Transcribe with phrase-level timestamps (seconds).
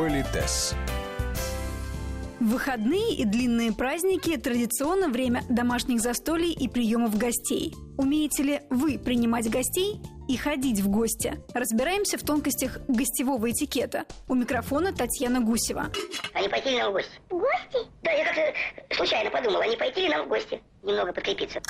[0.00, 0.74] Политес.
[2.40, 7.74] Выходные и длинные праздники– традиционно время домашних застолий и приемов гостей.
[7.98, 11.38] Умеете ли вы принимать гостей и ходить в гости?
[11.52, 14.06] Разбираемся в тонкостях гостевого этикета.
[14.26, 15.92] У микрофона Татьяна Гусева.
[16.32, 17.20] А не пойти ли нам в гости?
[17.28, 17.86] В гости?
[18.02, 20.62] Да, я как-то случайно подумала, а не пойти ли нам в гости?
[20.82, 21.60] Немного подкрепиться.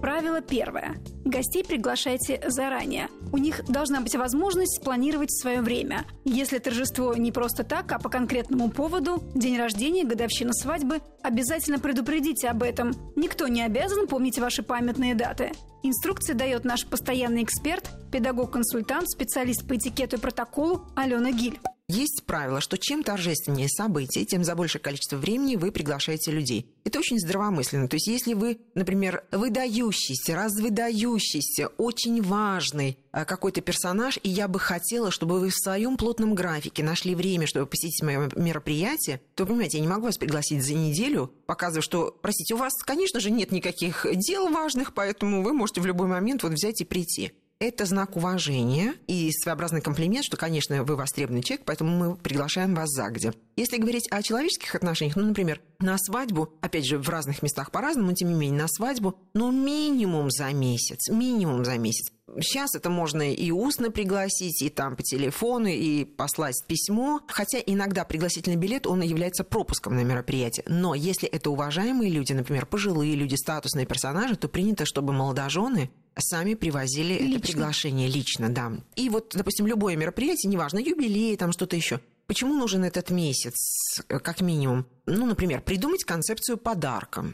[0.00, 0.96] Правило первое.
[1.24, 3.08] Гостей приглашайте заранее.
[3.32, 6.04] У них должна быть возможность спланировать свое время.
[6.24, 12.48] Если торжество не просто так, а по конкретному поводу, день рождения, годовщина свадьбы, обязательно предупредите
[12.48, 12.92] об этом.
[13.14, 15.52] Никто не обязан помнить ваши памятные даты.
[15.82, 21.60] Инструкции дает наш постоянный эксперт, педагог-консультант, специалист по этикету и протоколу Алена Гиль.
[21.92, 26.72] Есть правило, что чем торжественнее событие, тем за большее количество времени вы приглашаете людей.
[26.84, 27.88] Это очень здравомысленно.
[27.88, 34.60] То есть, если вы, например, выдающийся, развыдающийся, очень важный а, какой-то персонаж, и я бы
[34.60, 39.78] хотела, чтобы вы в своем плотном графике нашли время, чтобы посетить мое мероприятие, то, понимаете,
[39.78, 43.50] я не могу вас пригласить за неделю, показывая, что, простите, у вас, конечно же, нет
[43.50, 48.16] никаких дел важных, поэтому вы можете в любой момент вот взять и прийти это знак
[48.16, 53.34] уважения и своеобразный комплимент, что, конечно, вы востребованный человек, поэтому мы приглашаем вас загодя.
[53.54, 58.08] Если говорить о человеческих отношениях, ну, например, на свадьбу, опять же, в разных местах по-разному,
[58.08, 62.10] но тем не менее, на свадьбу, ну, минимум за месяц, минимум за месяц.
[62.36, 67.20] Сейчас это можно и устно пригласить, и там по телефону, и послать письмо.
[67.26, 70.64] Хотя иногда пригласительный билет, он является пропуском на мероприятие.
[70.68, 75.90] Но если это уважаемые люди, например, пожилые люди, статусные персонажи, то принято, чтобы молодожены
[76.20, 77.36] сами привозили лично.
[77.36, 78.72] это приглашение лично, да.
[78.96, 82.00] И вот, допустим, любое мероприятие, неважно, юбилей, там что-то еще.
[82.26, 84.86] Почему нужен этот месяц, как минимум?
[85.06, 87.24] Ну, например, придумать концепцию подарка.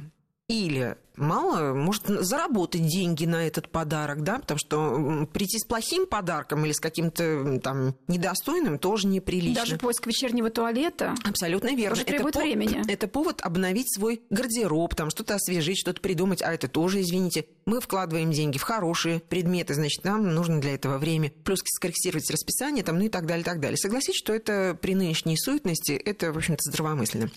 [0.48, 6.64] Или мало, может заработать деньги на этот подарок, да, потому что прийти с плохим подарком
[6.64, 9.56] или с каким-то там недостойным тоже неприлично.
[9.56, 11.16] Даже поиск вечернего туалета.
[11.25, 11.97] Абсолютно верно.
[11.97, 12.80] Это требует это времени.
[12.84, 17.47] По- это повод обновить свой гардероб, там что-то освежить, что-то придумать, а это тоже, извините,
[17.65, 21.32] мы вкладываем деньги в хорошие предметы, значит, нам нужно для этого время.
[21.44, 23.76] Плюс скорректировать расписание, там, ну и так далее, так далее.
[23.78, 27.31] Согласитесь, что это при нынешней суетности, это, в общем-то, здравомысленно.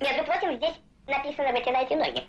[0.00, 0.74] Между прочим, здесь
[1.06, 2.22] написано «вытирайте ноги».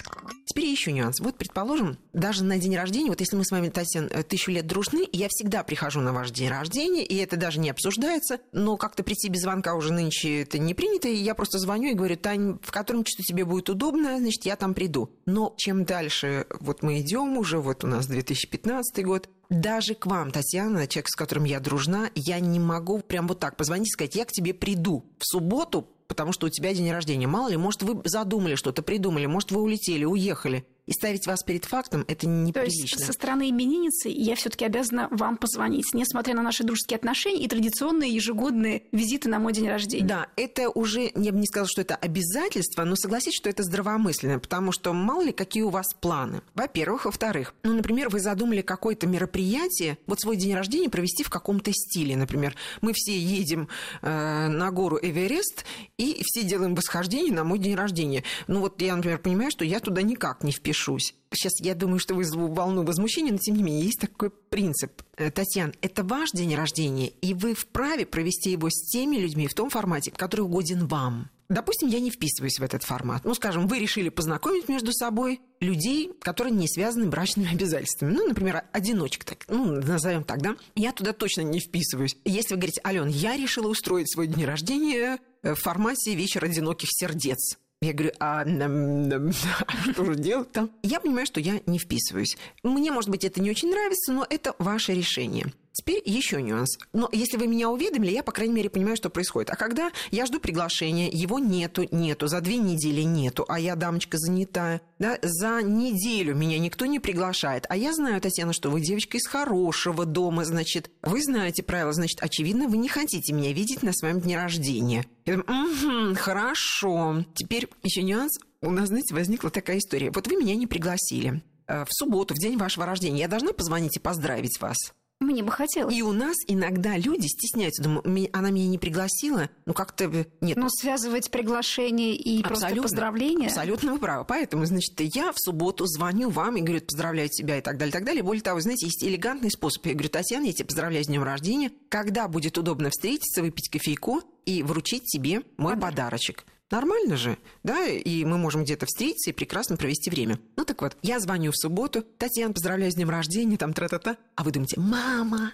[0.46, 1.19] Теперь еще нюанс.
[1.19, 4.66] Вот, предположим, даже на день рождения, вот если мы с вами, Татьяна, э, тысячу лет
[4.68, 9.03] дружны, я всегда прихожу на ваш день рождения, и это даже не обсуждается, но как-то
[9.03, 12.59] прийти без звонка уже нынче это не принято, и я просто звоню и говорю, Тань,
[12.62, 15.09] в котором часу тебе будет удобно, значит, я там приду.
[15.25, 20.31] Но чем дальше вот мы идем уже, вот у нас 2015 год, даже к вам,
[20.31, 24.16] Татьяна, человек, с которым я дружна, я не могу прям вот так позвонить и сказать,
[24.16, 27.28] я к тебе приду в субботу потому что у тебя день рождения.
[27.28, 31.66] Мало ли, может, вы задумали что-то, придумали, может, вы улетели, уехали и ставить вас перед
[31.66, 32.97] фактом это неприлично.
[32.97, 37.44] То есть со стороны именинницы я все-таки обязана вам позвонить, несмотря на наши дружеские отношения
[37.44, 40.06] и традиционные ежегодные визиты на мой день рождения.
[40.06, 44.40] Да, это уже, я бы не сказала, что это обязательство, но согласитесь, что это здравомысленно,
[44.40, 46.41] потому что мало ли какие у вас планы.
[46.53, 47.06] Во-первых.
[47.06, 52.16] Во-вторых, ну, например, вы задумали какое-то мероприятие, вот свой день рождения провести в каком-то стиле.
[52.16, 53.69] Например, мы все едем
[54.02, 55.66] э, на гору Эверест
[55.97, 58.23] и все делаем восхождение на мой день рождения.
[58.47, 61.16] Ну вот я, например, понимаю, что я туда никак не впишу впишусь.
[61.31, 65.02] Сейчас я думаю, что вызову волну возмущения, но тем не менее есть такой принцип.
[65.18, 69.53] Э, Татьяна, это ваш день рождения, и вы вправе провести его с теми людьми в
[69.53, 71.30] том формате, который угоден вам.
[71.47, 73.24] Допустим, я не вписываюсь в этот формат.
[73.24, 78.14] Ну, скажем, вы решили познакомить между собой людей, которые не связаны брачными обязательствами.
[78.14, 80.56] Ну, например, одиночек, так, ну, назовем так, да?
[80.75, 82.18] Я туда точно не вписываюсь.
[82.25, 86.90] Если вы говорите, Ален, я решила устроить свой день рождения э, в формате вечер одиноких
[86.91, 87.59] сердец.
[87.85, 88.41] Я говорю, а,
[89.68, 90.72] а что же делать там?
[90.81, 92.35] Я понимаю, что я не вписываюсь.
[92.63, 95.53] Мне, может быть, это не очень нравится, но это ваше решение.
[95.75, 96.78] Теперь еще нюанс.
[96.94, 99.50] Но если вы меня уведомили, я, по крайней мере, понимаю, что происходит.
[99.50, 104.18] А когда я жду приглашения, его нету, нету, за две недели нету, а я дамочка
[104.18, 107.66] занятая, да, за неделю меня никто не приглашает.
[107.68, 112.20] А я знаю, Татьяна, что вы девочка из хорошего дома, значит, вы знаете правила, значит,
[112.22, 115.05] очевидно, вы не хотите меня видеть на своем дне рождения.
[115.28, 117.26] Угу, хорошо.
[117.35, 118.40] Теперь еще нюанс.
[118.61, 120.09] У нас, знаете, возникла такая история.
[120.11, 121.44] Вот вы меня не пригласили.
[121.67, 124.78] Э, в субботу, в день вашего рождения, я должна позвонить и поздравить вас?
[125.20, 125.96] Мне бы хотелось.
[125.96, 127.82] И у нас иногда люди стесняются.
[127.84, 130.58] Думаю, она меня не пригласила, ну как-то нет.
[130.58, 133.47] Но связывать приглашение и абсолютно, просто поздравления?
[133.47, 134.26] Абсолютно вы правы.
[134.28, 137.94] Поэтому, значит, я в субботу звоню вам и говорю, поздравляю тебя и так далее, и
[137.94, 138.23] так далее.
[138.23, 139.85] Более того, знаете, есть элегантный способ.
[139.85, 141.72] Я говорю, Татьяна, я тебя поздравляю с днем рождения.
[141.88, 145.82] Когда будет удобно встретиться, выпить кофейку и вручить тебе мой Подарок.
[145.96, 146.46] подарочек.
[146.72, 150.40] Нормально же, да, и мы можем где-то встретиться и прекрасно провести время.
[150.56, 154.17] Ну так вот, я звоню в субботу, Татьяна, поздравляю с днем рождения, там тра-та-та.
[154.35, 155.53] А вы думаете, мама,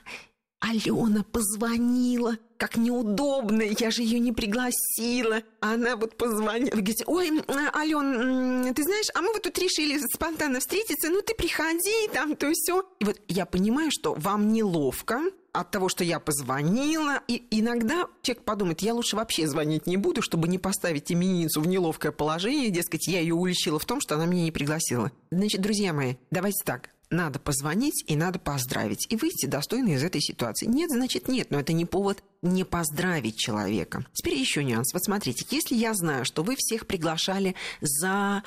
[0.61, 5.41] Алена позвонила, как неудобно, я же ее не пригласила.
[5.59, 7.29] Она вот позвонила, вы говорите, ой,
[7.75, 12.49] Ален, ты знаешь, а мы вот тут решили спонтанно встретиться, ну ты приходи, там то
[12.53, 12.85] все.
[12.99, 15.19] И вот я понимаю, что вам неловко,
[15.53, 17.21] от того, что я позвонила.
[17.27, 21.67] И иногда человек подумает, я лучше вообще звонить не буду, чтобы не поставить именинницу в
[21.67, 22.69] неловкое положение.
[22.69, 25.11] Дескать, я ее уличила в том, что она меня не пригласила.
[25.31, 29.05] Значит, друзья мои, давайте так надо позвонить и надо поздравить.
[29.09, 30.65] И выйти достойно из этой ситуации.
[30.65, 34.05] Нет, значит нет, но это не повод не поздравить человека.
[34.13, 34.93] Теперь еще нюанс.
[34.93, 38.43] Вот смотрите, если я знаю, что вы всех приглашали за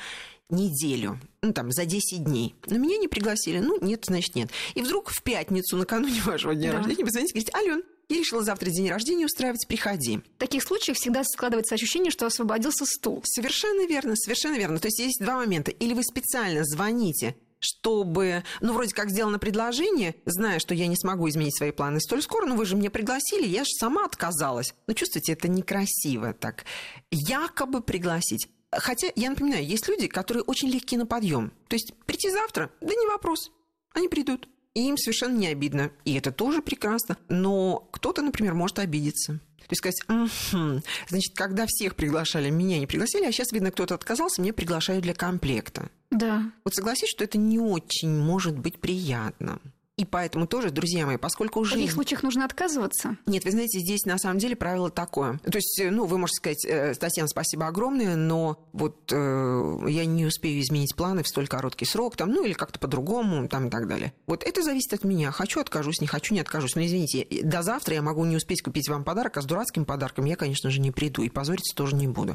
[0.54, 2.54] неделю, ну там, за 10 дней.
[2.66, 3.58] Но меня не пригласили.
[3.58, 4.50] Ну, нет, значит, нет.
[4.74, 6.78] И вдруг в пятницу, накануне вашего дня да.
[6.78, 10.18] рождения, вы звоните и говорите, Ален, я решила завтра день рождения устраивать, приходи.
[10.18, 13.22] В таких случаях всегда складывается ощущение, что освободился стул.
[13.24, 14.78] Совершенно верно, совершенно верно.
[14.78, 15.70] То есть есть два момента.
[15.70, 17.34] Или вы специально звоните
[17.64, 22.20] чтобы, ну, вроде как сделано предложение, зная, что я не смогу изменить свои планы столь
[22.20, 24.74] скоро, ну, вы же меня пригласили, я же сама отказалась.
[24.86, 26.64] Ну, чувствуете, это некрасиво так.
[27.10, 28.48] Якобы пригласить.
[28.78, 31.52] Хотя, я напоминаю, есть люди, которые очень легки на подъем.
[31.68, 33.50] То есть прийти завтра, да не вопрос,
[33.94, 34.48] они придут.
[34.74, 35.92] И им совершенно не обидно.
[36.04, 37.16] И это тоже прекрасно.
[37.28, 39.40] Но кто-то, например, может обидеться.
[39.66, 40.82] То есть сказать, угу.
[41.08, 45.14] значит, когда всех приглашали, меня не пригласили, а сейчас, видно, кто-то отказался, меня приглашают для
[45.14, 45.88] комплекта.
[46.10, 46.50] Да.
[46.64, 49.60] Вот согласись, что это не очень может быть приятно.
[49.96, 51.72] И поэтому тоже, друзья мои, поскольку уже...
[51.72, 53.16] В таких случаях нужно отказываться?
[53.26, 55.38] Нет, вы знаете, здесь на самом деле правило такое.
[55.38, 60.04] То есть, э, ну, вы можете сказать, э, Татьяна, спасибо огромное, но вот э, я
[60.04, 63.70] не успею изменить планы в столь короткий срок, там, ну, или как-то по-другому, там, и
[63.70, 64.12] так далее.
[64.26, 65.30] Вот это зависит от меня.
[65.30, 66.74] Хочу, откажусь, не хочу, не откажусь.
[66.74, 70.24] Но, извините, до завтра я могу не успеть купить вам подарок, а с дурацким подарком
[70.24, 72.34] я, конечно же, не приду и позориться тоже не буду.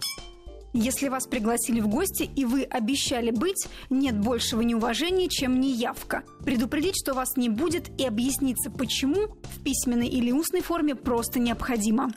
[0.74, 6.24] Если вас пригласили в гости и вы обещали быть, нет большего неуважения, чем неявка.
[6.45, 12.12] Предупредить, что вас не будет и объясниться, почему в письменной или устной форме просто необходимо.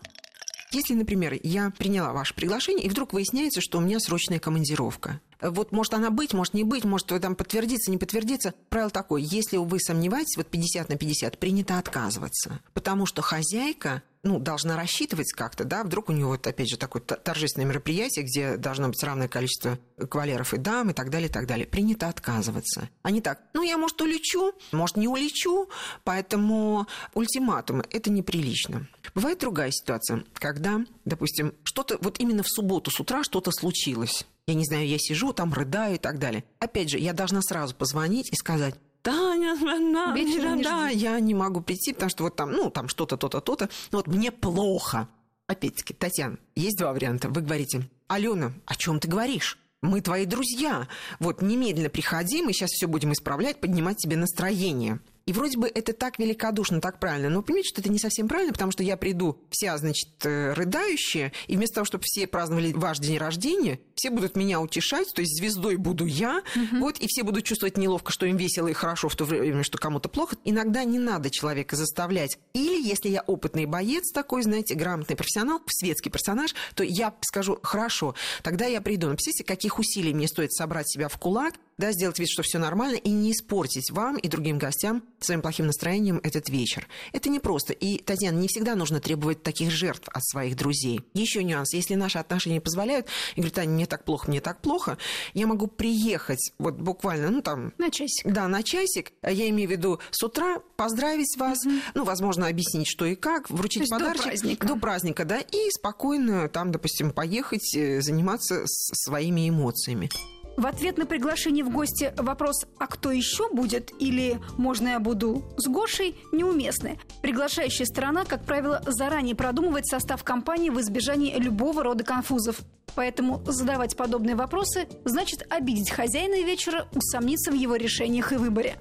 [0.72, 5.20] Если, например, я приняла ваше приглашение, и вдруг выясняется, что у меня срочная командировка.
[5.42, 8.54] Вот может она быть, может не быть, может там подтвердиться, не подтвердиться.
[8.68, 12.60] Правило такое, если вы сомневаетесь, вот 50 на 50, принято отказываться.
[12.72, 17.02] Потому что хозяйка ну, должна рассчитывать как-то, да, вдруг у нее вот, опять же, такое
[17.02, 21.46] торжественное мероприятие, где должно быть равное количество кавалеров и дам и так далее, и так
[21.46, 21.66] далее.
[21.66, 22.88] Принято отказываться.
[23.02, 25.68] А не так, ну, я, может, улечу, может, не улечу,
[26.04, 28.88] поэтому ультиматумы– это неприлично.
[29.14, 34.24] Бывает другая ситуация, когда, допустим, что-то, вот именно в субботу с утра что-то случилось.
[34.46, 36.44] Я не знаю, я сижу, там рыдаю и так далее.
[36.58, 41.60] Опять же, я должна сразу позвонить и сказать, Таня, да, Вечером да, я не могу
[41.60, 43.68] прийти, потому что вот там, ну, там что-то, то-то, то-то.
[43.90, 45.08] Вот мне плохо.
[45.48, 47.28] Опять-таки, Татьяна, есть два варианта.
[47.28, 49.58] Вы говорите, Алена, о чем ты говоришь?
[49.80, 50.86] Мы твои друзья.
[51.18, 55.00] Вот немедленно приходи, мы сейчас все будем исправлять, поднимать тебе настроение.
[55.26, 57.28] И вроде бы это так великодушно, так правильно.
[57.28, 61.32] Но понимаете, что это не совсем правильно, потому что я приду вся, значит, э, рыдающая,
[61.46, 65.36] и вместо того, чтобы все праздновали ваш день рождения, все будут меня утешать, то есть
[65.36, 66.78] звездой буду я, угу.
[66.80, 69.78] вот, и все будут чувствовать неловко, что им весело и хорошо, в то время, что
[69.78, 70.36] кому-то плохо.
[70.44, 72.38] Иногда не надо человека заставлять.
[72.52, 78.14] Или, если я опытный боец такой, знаете, грамотный профессионал, светский персонаж, то я скажу, хорошо,
[78.42, 79.08] тогда я приду.
[79.08, 82.58] Но представьте, каких усилий мне стоит собрать себя в кулак, да, сделать вид, что все
[82.58, 86.86] нормально, и не испортить вам и другим гостям своим плохим настроением этот вечер.
[87.12, 87.72] Это непросто.
[87.72, 91.00] И, Татьяна, не всегда нужно требовать таких жертв от своих друзей.
[91.14, 91.72] Еще нюанс.
[91.74, 94.98] Если наши отношения позволяют, и говорят, Таня, мне так плохо, мне так плохо,
[95.34, 97.72] я могу приехать вот буквально, ну там...
[97.78, 98.26] На часик.
[98.30, 99.12] Да, на часик.
[99.22, 101.74] Я имею в виду с утра поздравить вас, угу.
[101.94, 104.22] ну, возможно, объяснить, что и как, вручить подарочек.
[104.24, 104.66] До праздника.
[104.66, 110.10] До праздника, да, и спокойно там, допустим, поехать, э, заниматься своими эмоциями.
[110.56, 115.42] В ответ на приглашение в гости вопрос «А кто еще будет?» или «Можно я буду
[115.56, 116.98] с Гошей?» неуместны.
[117.22, 122.60] Приглашающая сторона, как правило, заранее продумывает состав компании в избежании любого рода конфузов.
[122.94, 128.76] Поэтому задавать подобные вопросы значит обидеть хозяина вечера, усомниться в его решениях и выборе.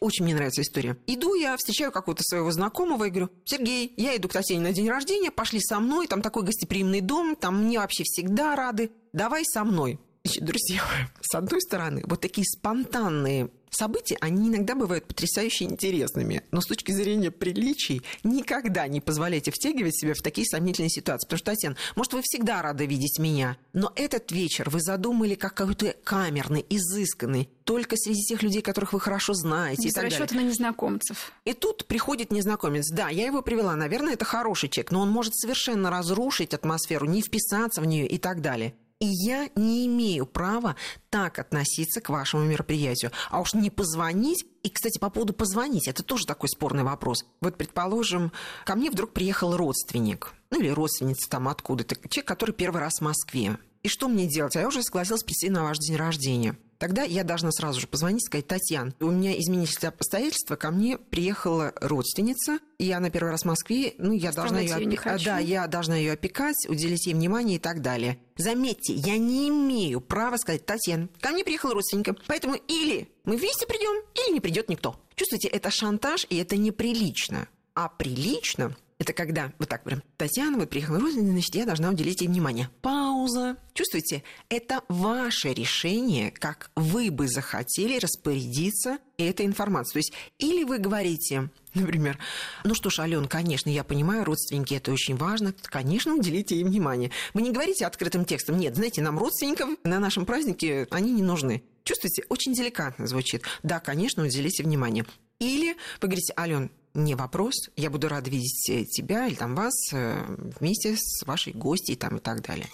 [0.00, 0.96] Очень мне нравится история.
[1.06, 4.88] Иду я, встречаю какого-то своего знакомого и говорю, Сергей, я иду к Татьяне на день
[4.88, 9.64] рождения, пошли со мной, там такой гостеприимный дом, там мне вообще всегда рады, давай со
[9.64, 10.00] мной.
[10.24, 10.82] Друзья,
[11.20, 16.92] с одной стороны, вот такие спонтанные события, они иногда бывают потрясающе интересными, но с точки
[16.92, 21.26] зрения приличий никогда не позволяйте втягивать себя в такие сомнительные ситуации.
[21.26, 25.54] Потому что, Татьяна, может, вы всегда рады видеть меня, но этот вечер вы задумали как
[25.54, 29.86] какой-то камерный, изысканный, только среди тех людей, которых вы хорошо знаете.
[29.86, 31.32] Без расчета на незнакомцев.
[31.44, 32.90] И тут приходит незнакомец.
[32.90, 33.76] Да, я его привела.
[33.76, 38.18] Наверное, это хороший человек, но он может совершенно разрушить атмосферу, не вписаться в нее и
[38.18, 38.74] так далее.
[39.00, 40.76] И я не имею права
[41.08, 43.10] так относиться к вашему мероприятию.
[43.30, 47.24] А уж не позвонить и, кстати, по поводу позвонить, это тоже такой спорный вопрос.
[47.40, 48.30] Вот, предположим,
[48.64, 53.00] ко мне вдруг приехал родственник, ну или родственница там откуда-то, человек, который первый раз в
[53.00, 53.58] Москве.
[53.82, 54.54] И что мне делать?
[54.56, 56.56] А я уже согласилась прийти на ваш день рождения.
[56.76, 60.96] Тогда я должна сразу же позвонить и сказать, Татьяна, у меня изменились обстоятельства, ко мне
[60.96, 65.22] приехала родственница, и она первый раз в Москве, ну, я должна ее, ее опекать.
[65.22, 68.18] Да, я должна ее опекать, уделить ей внимание и так далее.
[68.40, 73.66] Заметьте, я не имею права сказать, Татьяна, ко мне приехала родственника, поэтому или мы вместе
[73.66, 74.98] придем, или не придет никто.
[75.14, 77.48] Чувствуете, это шантаж, и это неприлично.
[77.74, 82.20] А прилично это когда вот так прям, Татьяна, вот приехала родственница, значит, я должна уделить
[82.20, 82.68] ей внимание.
[82.82, 83.56] Пауза.
[83.72, 84.22] Чувствуете?
[84.50, 89.92] Это ваше решение, как вы бы захотели распорядиться этой информацией.
[89.92, 92.18] То есть или вы говорите, например,
[92.64, 97.10] ну что ж, Ален, конечно, я понимаю, родственники, это очень важно, конечно, уделите ей внимание.
[97.34, 101.62] Вы не говорите открытым текстом, нет, знаете, нам родственников на нашем празднике они не нужны.
[101.84, 103.42] Чувствуете, очень деликатно звучит.
[103.62, 105.06] Да, конечно, уделите внимание.
[105.38, 107.54] Или вы говорите, Ален, не вопрос.
[107.76, 110.24] Я буду рада видеть э, тебя или там вас э,
[110.60, 112.66] вместе с вашей гостьей там и так далее.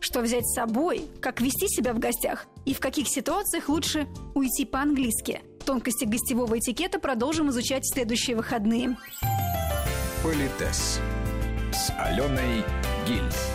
[0.00, 4.64] Что взять с собой, как вести себя в гостях и в каких ситуациях лучше уйти
[4.64, 5.40] по-английски.
[5.64, 8.96] Тонкости гостевого этикета продолжим изучать в следующие выходные.
[10.22, 11.00] Политес
[11.72, 12.64] с Аленой
[13.06, 13.49] Гиль.